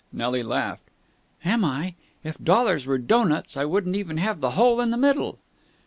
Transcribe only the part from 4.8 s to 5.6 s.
in the middle."